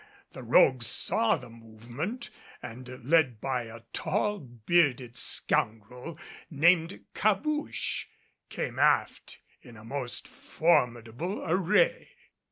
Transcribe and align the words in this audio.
The 0.33 0.41
rogues 0.41 0.87
saw 0.87 1.37
the 1.37 1.51
movement, 1.51 2.31
and, 2.59 3.03
led 3.05 3.39
by 3.39 3.65
a 3.65 3.81
tall 3.93 4.39
bearded 4.39 5.15
scoundrel 5.15 6.17
named 6.49 7.01
Cabouche, 7.13 8.05
came 8.49 8.79
aft 8.79 9.37
in 9.61 9.77
a 9.77 9.85
most 9.85 10.27
formidable 10.27 11.43
array. 11.47 12.09